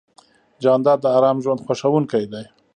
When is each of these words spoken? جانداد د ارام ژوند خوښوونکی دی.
جانداد 0.63 0.99
د 1.01 1.05
ارام 1.17 1.37
ژوند 1.43 1.63
خوښوونکی 1.65 2.23
دی. 2.31 2.45